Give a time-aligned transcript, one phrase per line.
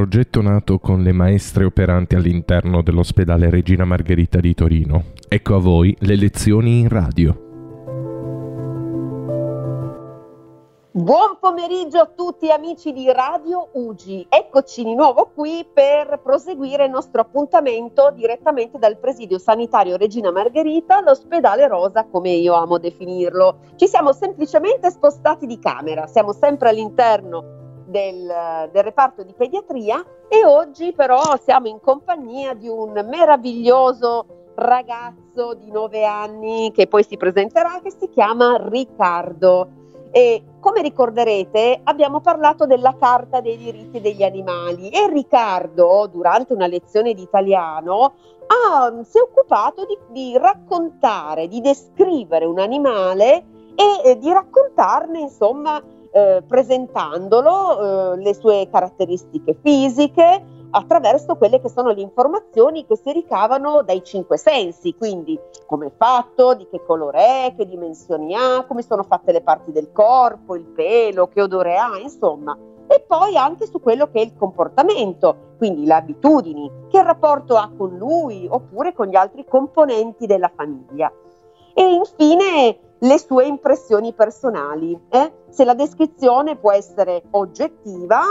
[0.00, 5.04] progetto nato con le maestre operanti all'interno dell'ospedale Regina Margherita di Torino.
[5.28, 7.48] Ecco a voi le lezioni in radio.
[10.92, 16.90] Buon pomeriggio a tutti amici di Radio Ugi, eccoci di nuovo qui per proseguire il
[16.90, 23.58] nostro appuntamento direttamente dal presidio sanitario Regina Margherita all'ospedale Rosa come io amo definirlo.
[23.76, 27.59] Ci siamo semplicemente spostati di camera, siamo sempre all'interno
[27.90, 35.54] del, del reparto di pediatria e oggi però siamo in compagnia di un meraviglioso ragazzo
[35.54, 39.78] di 9 anni che poi si presenterà che si chiama Riccardo.
[40.12, 46.66] E come ricorderete abbiamo parlato della Carta dei diritti degli animali e Riccardo durante una
[46.66, 48.14] lezione di italiano
[48.46, 53.44] ha, si è occupato di, di, raccontare, di descrivere un animale
[53.76, 55.80] e eh, di raccontarne insomma
[56.12, 63.12] eh, presentandolo, eh, le sue caratteristiche fisiche, attraverso quelle che sono le informazioni che si
[63.12, 68.64] ricavano dai cinque sensi, quindi come è fatto, di che colore è, che dimensioni ha,
[68.66, 72.56] come sono fatte le parti del corpo, il pelo, che odore ha, insomma.
[72.86, 77.70] E poi anche su quello che è il comportamento, quindi le abitudini, che rapporto ha
[77.76, 81.12] con lui oppure con gli altri componenti della famiglia.
[81.72, 84.98] E infine le sue impressioni personali.
[85.08, 85.32] Eh?
[85.48, 88.22] Se la descrizione può essere oggettiva,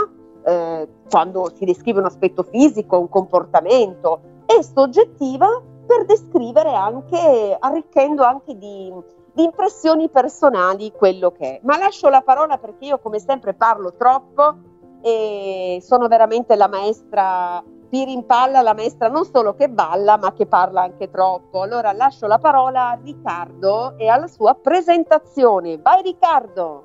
[0.44, 8.22] eh, quando si descrive un aspetto fisico, un comportamento, e soggettiva per descrivere anche, arricchendo
[8.22, 8.92] anche di,
[9.32, 11.60] di impressioni personali quello che è.
[11.62, 14.68] Ma lascio la parola perché io come sempre parlo troppo
[15.02, 20.82] e sono veramente la maestra Pirimpalla, la maestra non solo che balla ma che parla
[20.82, 21.62] anche troppo.
[21.62, 25.76] Allora lascio la parola a Riccardo e alla sua presentazione.
[25.78, 26.84] Vai Riccardo!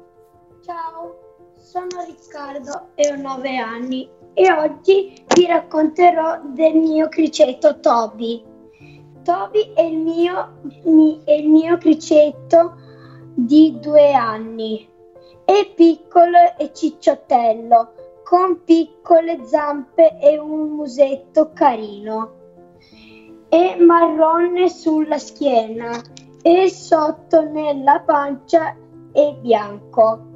[0.66, 1.26] Ciao!
[1.66, 8.44] sono Riccardo e ho 9 anni e oggi vi racconterò del mio criceto Toby.
[9.24, 10.62] Toby è il mio,
[11.26, 12.76] è il mio criceto
[13.34, 14.88] di due anni.
[15.44, 17.94] È piccolo e cicciottello,
[18.26, 22.34] con piccole zampe e un musetto carino.
[23.48, 26.02] È marrone sulla schiena
[26.42, 28.76] e sotto nella pancia
[29.14, 30.34] è bianco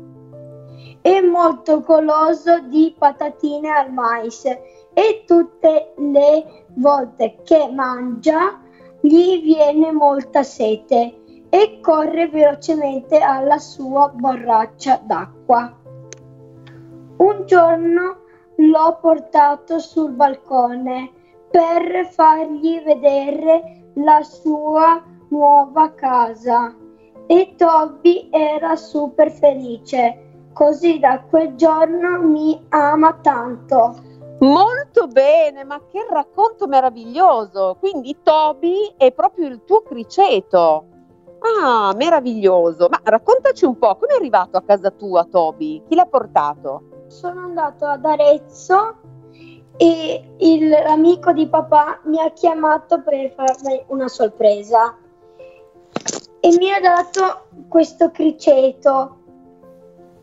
[1.02, 8.60] è molto goloso di patatine al mais e tutte le volte che mangia
[9.00, 15.79] gli viene molta sete e corre velocemente alla sua borraccia d'acqua.
[17.20, 18.18] Un giorno
[18.56, 21.12] l'ho portato sul balcone
[21.50, 26.76] per fargli vedere la sua nuova casa
[27.28, 33.96] e Toby era super felice Così da quel giorno mi ama tanto.
[34.40, 37.78] Molto bene, ma che racconto meraviglioso!
[37.80, 40.86] Quindi Toby è proprio il tuo criceto.
[41.64, 42.88] Ah, meraviglioso!
[42.90, 45.84] Ma raccontaci un po', come è arrivato a casa tua Toby?
[45.88, 46.99] Chi l'ha portato?
[47.10, 48.98] Sono andato ad Arezzo
[49.78, 54.96] e il, l'amico di papà mi ha chiamato per farmi una sorpresa
[56.40, 59.18] e mi ha dato questo criceto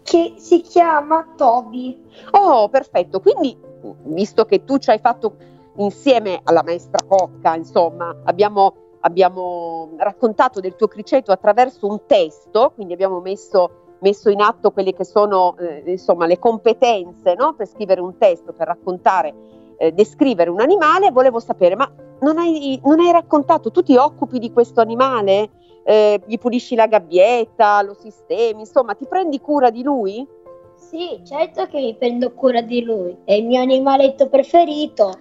[0.03, 2.05] che si chiama Toby.
[2.31, 3.21] Oh, perfetto.
[3.21, 3.59] Quindi,
[4.05, 5.37] visto che tu ci hai fatto
[5.77, 12.93] insieme alla maestra Cocca, insomma, abbiamo, abbiamo raccontato del tuo criceto attraverso un testo, quindi
[12.93, 17.55] abbiamo messo, messo in atto quelle che sono eh, insomma, le competenze no?
[17.55, 19.35] per scrivere un testo, per raccontare,
[19.79, 21.91] eh, descrivere un animale, volevo sapere, ma
[22.21, 25.51] non hai, non hai raccontato, tu ti occupi di questo animale?
[25.89, 30.27] eh, gli pulisci la gabbietta, lo sistemi, insomma, ti prendi cura di lui?
[30.75, 35.13] Sì, certo che mi prendo cura di lui, è il mio animaletto preferito.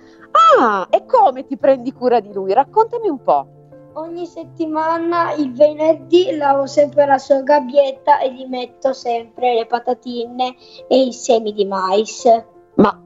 [0.57, 2.51] Ah, e come ti prendi cura di lui?
[2.51, 3.47] Raccontami un po'.
[3.97, 10.53] Ogni settimana, il venerdì, lavo sempre la sua gabbietta e gli metto sempre le patatine
[10.89, 12.25] e i semi di mais.
[12.73, 13.01] Ma,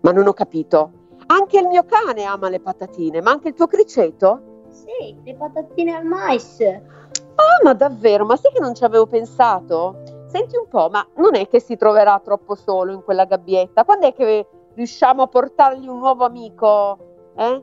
[0.00, 0.92] ma non ho capito.
[1.26, 4.64] Anche il mio cane ama le patatine, ma anche il tuo criceto?
[4.70, 6.58] Sì, le patatine al mais.
[6.60, 8.24] Ah, ma davvero?
[8.24, 10.02] Ma sai che non ci avevo pensato?
[10.28, 13.84] Senti un po', ma non è che si troverà troppo solo in quella gabbietta?
[13.84, 16.96] Quando è che riusciamo a portargli un nuovo amico?
[17.36, 17.62] Eh?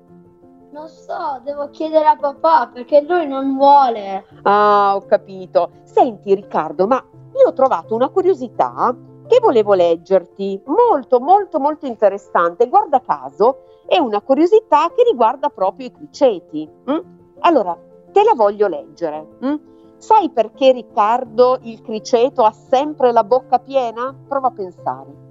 [0.72, 4.26] Non so, devo chiedere a papà perché lui non vuole.
[4.44, 5.72] Ah, ho capito.
[5.84, 7.04] Senti Riccardo, ma
[7.36, 8.96] io ho trovato una curiosità
[9.28, 12.68] che volevo leggerti, molto molto molto interessante.
[12.68, 16.70] Guarda caso, è una curiosità che riguarda proprio i criceti.
[16.86, 17.00] Hm?
[17.40, 17.78] Allora,
[18.12, 19.26] te la voglio leggere.
[19.40, 19.56] Hm?
[19.98, 24.16] Sai perché Riccardo il criceto ha sempre la bocca piena?
[24.28, 25.27] Prova a pensare.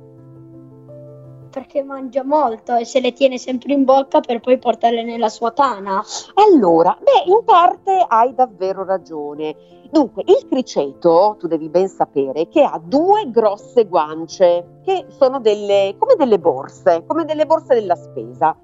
[1.56, 5.52] Perché mangia molto e se le tiene sempre in bocca per poi portarle nella sua
[5.52, 6.04] tana.
[6.34, 9.56] Allora, beh, in parte hai davvero ragione.
[9.90, 15.94] Dunque, il criceto, tu devi ben sapere, che ha due grosse guance, che sono delle,
[15.98, 18.54] come delle borse, come delle borse della spesa,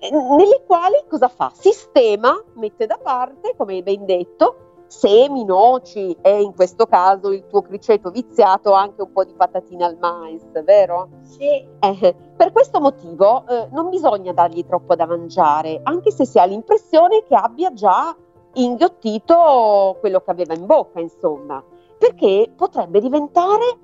[0.00, 1.52] eh, nelle quali cosa fa?
[1.54, 7.62] Sistema, mette da parte, come ben detto, semi, noci e in questo caso il tuo
[7.62, 11.08] criceto viziato anche un po' di patatine al mais, vero?
[11.22, 11.64] Sì.
[11.78, 16.44] Eh, per questo motivo eh, non bisogna dargli troppo da mangiare, anche se si ha
[16.44, 18.14] l'impressione che abbia già
[18.54, 21.62] inghiottito quello che aveva in bocca, insomma,
[21.96, 23.78] perché potrebbe diventare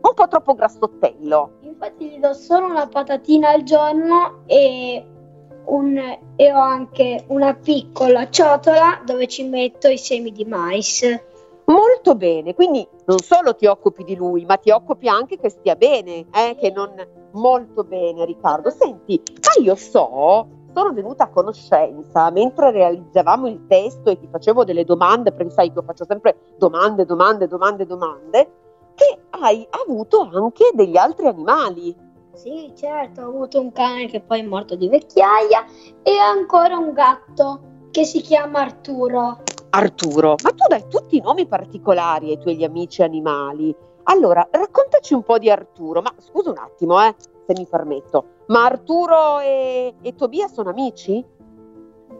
[0.00, 1.52] un po' troppo grassottello.
[1.60, 5.06] Infatti gli do solo una patatina al giorno e
[5.68, 5.98] un,
[6.36, 11.02] e ho anche una piccola ciotola dove ci metto i semi di mais.
[11.64, 15.76] Molto bene, quindi non solo ti occupi di lui, ma ti occupi anche che stia
[15.76, 16.56] bene, eh?
[16.58, 16.90] che non
[17.32, 18.70] molto bene Riccardo.
[18.70, 24.64] Senti, ma io so, sono venuta a conoscenza mentre realizzavamo il testo e ti facevo
[24.64, 28.50] delle domande, perché sai che io faccio sempre domande, domande, domande, domande,
[28.94, 31.94] che hai avuto anche degli altri animali.
[32.38, 35.64] Sì, certo, ho avuto un cane che poi è morto di vecchiaia
[36.04, 39.42] e ancora un gatto che si chiama Arturo.
[39.70, 43.74] Arturo, ma tu dai tutti i nomi particolari ai tuoi amici animali.
[44.04, 48.24] Allora, raccontaci un po' di Arturo, ma scusa un attimo, eh, se mi permetto.
[48.46, 51.24] Ma Arturo e, e Tobia sono amici?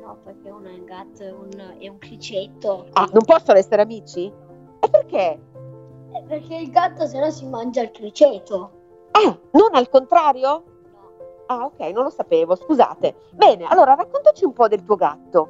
[0.02, 2.86] No, perché uno è un gatto e un, è un cricetto.
[2.94, 4.24] Ah, non possono essere amici?
[4.80, 5.40] E perché?
[6.12, 8.72] Eh, Perché il gatto se no si mangia il criceto.
[9.12, 10.48] Ah, non al contrario?
[10.48, 11.10] No.
[11.46, 13.14] Ah, ok, non lo sapevo, scusate.
[13.32, 15.48] Bene, allora raccontaci un po' del tuo gatto.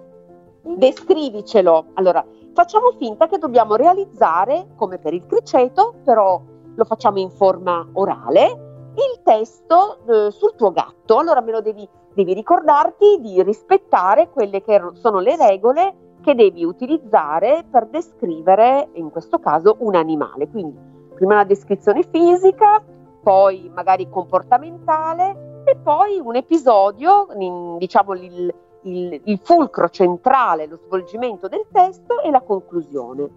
[0.63, 1.87] Descrivicelo.
[1.95, 2.25] Allora,
[2.55, 6.41] facciamo finta che dobbiamo realizzare, come per il criceto, però
[6.75, 11.19] lo facciamo in forma orale, il testo eh, sul tuo gatto.
[11.19, 16.65] Allora me lo devi, devi ricordarti di rispettare quelle che sono le regole che devi
[16.65, 20.49] utilizzare per descrivere, in questo caso, un animale.
[20.49, 20.77] Quindi,
[21.15, 22.83] prima la descrizione fisica,
[23.29, 28.55] poi magari comportamentale e poi un episodio, in- diciamo il,
[28.85, 33.29] il- il fulcro centrale, lo svolgimento del testo e la conclusione.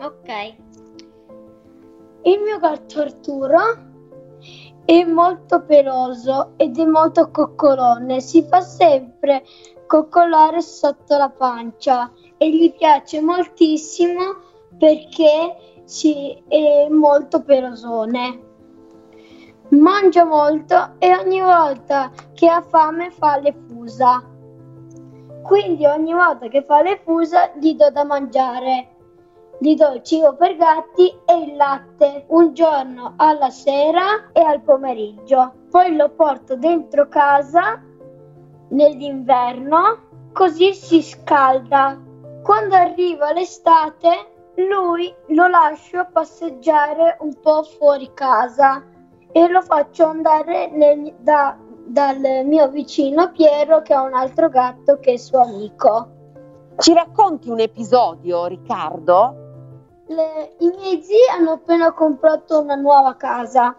[0.00, 0.54] Ok.
[2.22, 3.58] Il mio gatto Arturo
[4.84, 9.42] è molto peloso ed è molto coccolone, si fa sempre
[9.88, 14.36] coccolare sotto la pancia e gli piace moltissimo
[14.78, 18.52] perché si è molto pelosone.
[19.68, 24.22] Mangia molto e ogni volta che ha fame fa le fusa.
[25.42, 28.88] Quindi ogni volta che fa le fusa gli do da mangiare.
[29.58, 34.60] Gli do il cibo per gatti e il latte un giorno alla sera e al
[34.60, 35.52] pomeriggio.
[35.70, 37.80] Poi lo porto dentro casa
[38.68, 41.98] nell'inverno così si scalda.
[42.42, 48.92] Quando arriva l'estate lui lo lascio passeggiare un po' fuori casa
[49.36, 55.00] e lo faccio andare nel- da- dal mio vicino Piero che ha un altro gatto
[55.00, 56.08] che è suo amico.
[56.76, 59.34] Ci racconti un episodio, Riccardo?
[60.06, 63.74] Le- I miei zii hanno appena comprato una nuova casa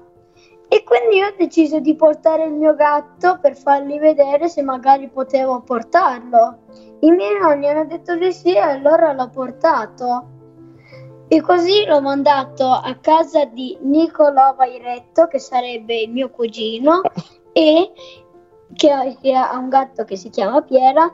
[0.67, 5.61] e quindi ho deciso di portare il mio gatto per fargli vedere se magari potevo
[5.61, 6.57] portarlo.
[6.99, 10.33] I miei nonni hanno detto di sì e allora l'ho portato.
[11.27, 17.01] E così l'ho mandato a casa di Nicolò Vairetto, che sarebbe il mio cugino,
[17.51, 17.91] e
[18.73, 18.91] che
[19.33, 21.11] ha, un gatto che si chiama Piera,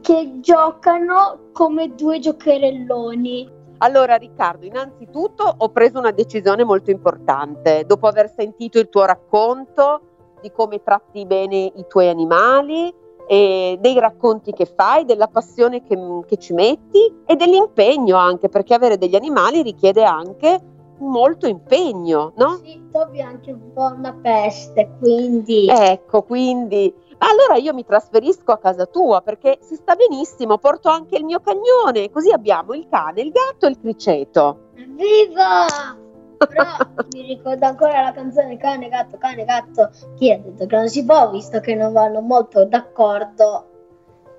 [0.00, 3.60] che giocano come due giocherelloni.
[3.78, 7.84] Allora Riccardo, innanzitutto ho preso una decisione molto importante.
[7.84, 10.00] Dopo aver sentito il tuo racconto
[10.40, 12.94] di come tratti bene i tuoi animali,
[13.32, 18.74] e dei racconti che fai, della passione che, che ci metti e dell'impegno anche, perché
[18.74, 20.60] avere degli animali richiede anche
[20.98, 22.60] molto impegno, no?
[22.62, 25.66] Sì, Toby è anche un po' una peste, quindi...
[25.66, 31.16] Ecco, quindi allora io mi trasferisco a casa tua perché si sta benissimo, porto anche
[31.16, 34.58] il mio cagnone, così abbiamo il cane, il gatto e il criceto.
[34.74, 36.01] Viva!
[37.12, 39.90] Mi ricordo ancora la canzone cane, gatto, cane, gatto.
[40.16, 43.66] Chi ha detto che non si può, visto che non vanno molto d'accordo.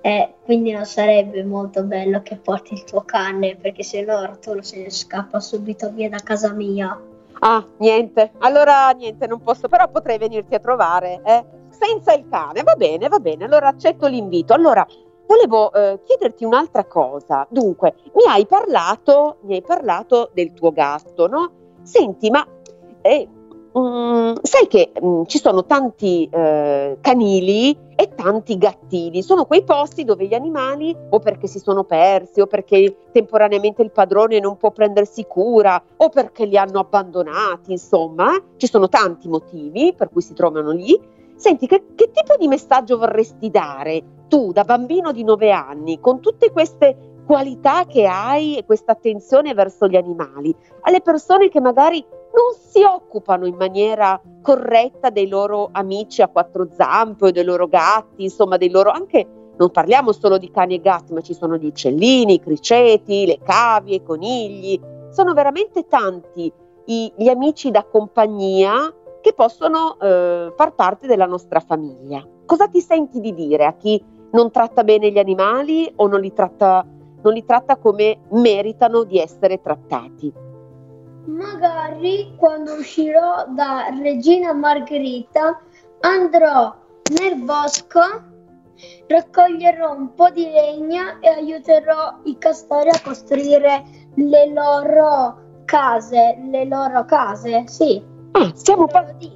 [0.00, 4.60] E quindi non sarebbe molto bello che porti il tuo cane, perché se no Arturo
[4.60, 7.00] se ne scappa subito via da casa mia.
[7.40, 11.44] Ah, niente, allora niente, non posso, però potrei venirti a trovare, eh?
[11.70, 14.52] Senza il cane, va bene, va bene, allora accetto l'invito.
[14.52, 14.86] Allora,
[15.26, 17.46] volevo eh, chiederti un'altra cosa.
[17.48, 21.52] Dunque, mi hai parlato, mi hai parlato del tuo gatto, no?
[21.84, 22.46] Senti, ma
[23.02, 23.28] eh,
[23.72, 30.02] um, sai che um, ci sono tanti uh, canili e tanti gattili, sono quei posti
[30.04, 34.70] dove gli animali o perché si sono persi o perché temporaneamente il padrone non può
[34.72, 40.32] prendersi cura o perché li hanno abbandonati, insomma, ci sono tanti motivi per cui si
[40.32, 40.98] trovano lì.
[41.36, 46.20] Senti, che, che tipo di messaggio vorresti dare tu da bambino di 9 anni con
[46.20, 52.04] tutte queste qualità che hai e questa attenzione verso gli animali, alle persone che magari
[52.34, 58.24] non si occupano in maniera corretta dei loro amici a quattro zampe dei loro gatti,
[58.24, 59.26] insomma dei loro anche
[59.56, 63.38] non parliamo solo di cani e gatti, ma ci sono gli uccellini, i criceti, le
[63.42, 64.80] cavie, i conigli.
[65.10, 66.52] Sono veramente tanti
[66.86, 72.26] i, gli amici da compagnia che possono eh, far parte della nostra famiglia.
[72.44, 74.02] Cosa ti senti di dire a chi
[74.32, 76.84] non tratta bene gli animali o non li tratta,
[77.24, 80.32] non li tratta come meritano di essere trattati?
[81.24, 85.58] Magari quando uscirò da Regina Margherita
[86.00, 86.74] andrò
[87.18, 88.00] nel bosco,
[89.06, 93.84] raccoglierò un po' di legna e aiuterò i castori a costruire
[94.16, 98.02] le loro case, le loro case, sì.
[98.32, 99.26] Ah, stiamo parlando.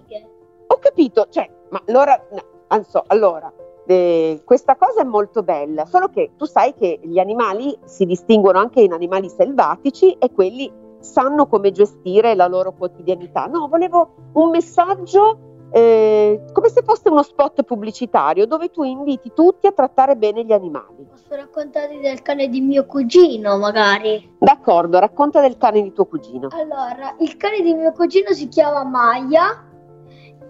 [0.67, 3.51] Ho capito, cioè, ma allora, no, anzo, allora,
[3.91, 8.59] eh, questa cosa è molto bella, solo che tu sai che gli animali si distinguono
[8.59, 13.47] anche in animali selvatici e quelli sanno come gestire la loro quotidianità.
[13.47, 15.39] No, volevo un messaggio
[15.71, 20.53] eh, come se fosse uno spot pubblicitario dove tu inviti tutti a trattare bene gli
[20.53, 21.07] animali.
[21.09, 24.37] Posso raccontarti del cane di mio cugino, magari?
[24.39, 26.49] D'accordo, racconta del cane di tuo cugino.
[26.53, 29.65] Allora, il cane di mio cugino si chiama Maya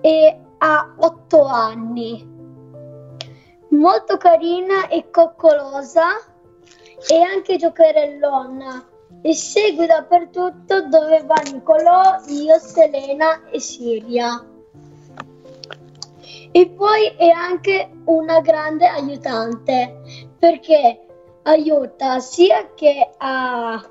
[0.00, 2.37] e ha otto anni.
[3.70, 6.16] Molto carina e coccolosa
[7.06, 8.88] e anche giocherellona
[9.22, 14.44] e segue dappertutto dove va Nicolò, io, Selena e Siria.
[16.50, 20.00] E poi è anche una grande aiutante
[20.38, 21.06] perché
[21.42, 23.82] aiuta sia che a,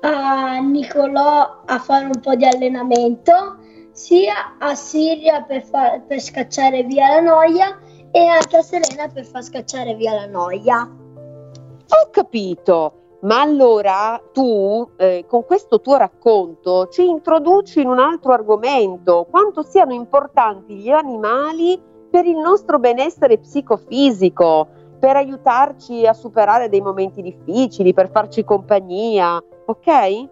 [0.00, 3.58] a Nicolò a fare un po' di allenamento,
[3.90, 7.78] sia a Siria per, far, per scacciare via la noia
[8.12, 10.82] e anche a Selena per far scacciare via la noia.
[10.82, 12.98] Ho capito.
[13.22, 19.62] Ma allora tu, eh, con questo tuo racconto, ci introduci in un altro argomento, quanto
[19.62, 24.66] siano importanti gli animali per il nostro benessere psicofisico,
[24.98, 30.28] per aiutarci a superare dei momenti difficili, per farci compagnia, ok?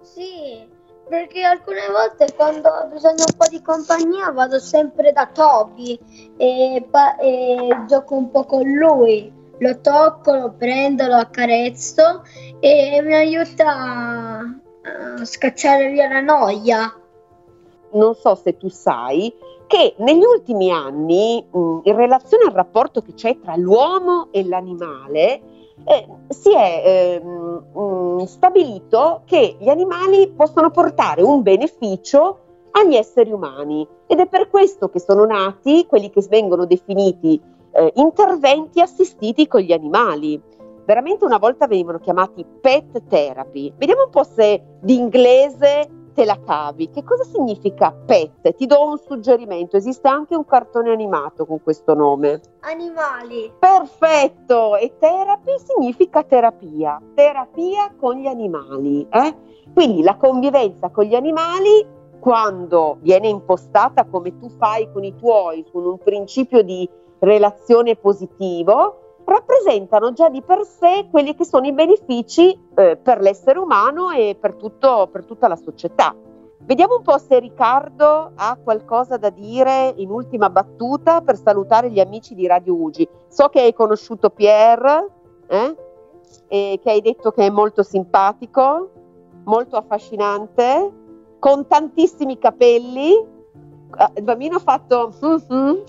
[0.00, 0.68] Sì,
[1.08, 5.98] perché alcune volte quando ho bisogno un po' di compagnia vado sempre da Toby
[6.36, 6.86] e,
[7.20, 12.22] e gioco un po' con lui lo tocco, lo prendo, lo accarezzo
[12.60, 16.92] e mi aiuta a scacciare via la noia.
[17.92, 19.32] Non so se tu sai
[19.66, 25.40] che negli ultimi anni, in relazione al rapporto che c'è tra l'uomo e l'animale,
[25.84, 32.38] eh, si è eh, stabilito che gli animali possono portare un beneficio
[32.70, 37.40] agli esseri umani ed è per questo che sono nati quelli che vengono definiti
[37.72, 40.40] eh, interventi assistiti con gli animali.
[40.84, 43.72] Veramente una volta venivano chiamati pet therapy.
[43.76, 46.88] Vediamo un po' se d'inglese te la cavi.
[46.90, 48.54] Che cosa significa pet?
[48.54, 52.40] Ti do un suggerimento, esiste anche un cartone animato con questo nome.
[52.60, 53.52] Animali.
[53.58, 59.06] Perfetto, e therapy significa terapia, terapia con gli animali.
[59.10, 59.34] Eh?
[59.74, 61.86] Quindi la convivenza con gli animali,
[62.20, 69.03] quando viene impostata come tu fai con i tuoi, con un principio di relazione positivo,
[69.24, 74.36] rappresentano già di per sé quelli che sono i benefici eh, per l'essere umano e
[74.38, 76.14] per, tutto, per tutta la società.
[76.58, 82.00] Vediamo un po' se Riccardo ha qualcosa da dire in ultima battuta per salutare gli
[82.00, 83.06] amici di Radio Ugi.
[83.28, 85.06] So che hai conosciuto Pierre
[85.46, 85.76] eh?
[86.48, 88.90] e che hai detto che è molto simpatico,
[89.44, 90.90] molto affascinante,
[91.38, 93.32] con tantissimi capelli.
[93.90, 95.12] Ah, il bambino ha fatto...
[95.22, 95.82] Mm-hmm.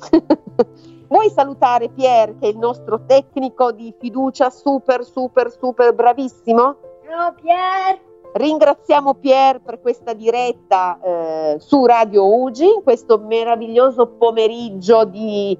[1.07, 6.75] Vuoi salutare Pier, che è il nostro tecnico di fiducia super, super, super bravissimo?
[7.07, 7.99] Ciao Pier!
[8.33, 15.57] Ringraziamo Pier per questa diretta eh, su Radio Ugi, in questo meraviglioso pomeriggio di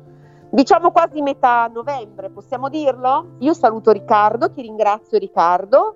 [0.49, 3.35] diciamo quasi metà novembre, possiamo dirlo?
[3.39, 5.95] Io saluto Riccardo, ti ringrazio Riccardo,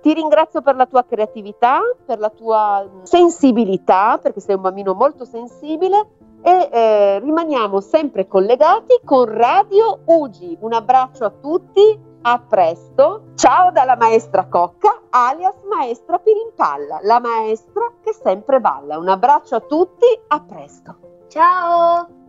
[0.00, 5.24] ti ringrazio per la tua creatività, per la tua sensibilità, perché sei un bambino molto
[5.24, 6.06] sensibile
[6.44, 10.56] e eh, rimaniamo sempre collegati con Radio Ugi.
[10.60, 13.32] Un abbraccio a tutti A presto.
[13.34, 18.98] Ciao dalla maestra Cocca, alias maestra Pirimpalla, la maestra che sempre balla.
[18.98, 20.96] Un abbraccio a tutti, a presto.
[21.28, 22.23] Ciao!